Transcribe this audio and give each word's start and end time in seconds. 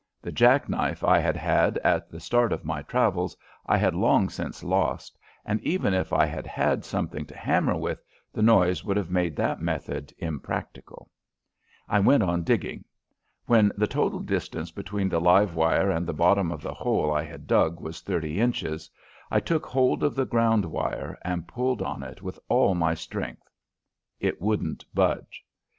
The 0.19 0.31
jack 0.31 0.67
knife 0.67 1.03
I 1.03 1.19
had 1.19 1.35
had 1.37 1.77
at 1.83 2.09
the 2.09 2.19
start 2.19 2.51
of 2.51 2.65
my 2.65 2.81
travels 2.81 3.37
I 3.67 3.77
had 3.77 3.93
long 3.93 4.29
since 4.31 4.63
lost, 4.63 5.15
and 5.45 5.61
even 5.61 5.93
if 5.93 6.11
I 6.11 6.25
had 6.25 6.47
had 6.47 6.83
something 6.83 7.23
to 7.27 7.37
hammer 7.37 7.75
with, 7.77 8.01
the 8.33 8.41
noise 8.41 8.83
would 8.83 8.97
have 8.97 9.11
made 9.11 9.35
that 9.35 9.61
method 9.61 10.11
impracticable. 10.17 11.11
I 11.87 11.99
went 11.99 12.23
on 12.23 12.41
digging. 12.43 12.83
When 13.45 13.71
the 13.77 13.85
total 13.85 14.21
distance 14.21 14.71
between 14.71 15.07
the 15.07 15.21
live 15.21 15.53
wire 15.53 15.91
and 15.91 16.07
the 16.07 16.15
bottom 16.15 16.51
of 16.51 16.63
the 16.63 16.73
hole 16.73 17.13
I 17.13 17.21
had 17.23 17.45
dug 17.45 17.79
was 17.79 18.01
thirty 18.01 18.39
inches 18.41 18.89
I 19.29 19.39
took 19.39 19.67
hold 19.67 20.01
of 20.01 20.15
the 20.15 20.25
ground 20.25 20.65
wire 20.65 21.15
and 21.23 21.47
pulled 21.47 21.83
on 21.83 22.01
it 22.01 22.23
with 22.23 22.39
all 22.49 22.73
my 22.73 22.95
strength. 22.95 23.51
It 24.19 24.41
wouldn't 24.41 24.83
budge. 24.95 25.45